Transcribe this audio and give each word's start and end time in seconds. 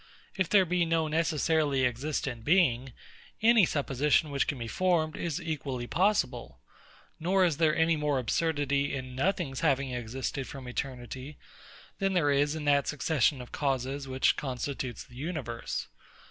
If 0.35 0.49
there 0.49 0.65
be 0.65 0.83
no 0.83 1.07
necessarily 1.07 1.85
existent 1.85 2.43
being, 2.43 2.93
any 3.43 3.67
supposition 3.67 4.31
which 4.31 4.47
can 4.47 4.57
be 4.57 4.67
formed 4.67 5.15
is 5.15 5.39
equally 5.39 5.85
possible; 5.85 6.59
nor 7.19 7.45
is 7.45 7.57
there 7.57 7.75
any 7.75 7.95
more 7.95 8.17
absurdity 8.17 8.95
in 8.95 9.13
Nothing's 9.13 9.59
having 9.59 9.91
existed 9.93 10.47
from 10.47 10.67
eternity, 10.67 11.37
than 11.99 12.13
there 12.13 12.31
is 12.31 12.55
in 12.55 12.65
that 12.65 12.87
succession 12.87 13.41
of 13.41 13.51
causes 13.51 14.07
which 14.07 14.37
constitutes 14.37 15.03
the 15.03 15.17
universe. 15.17 15.87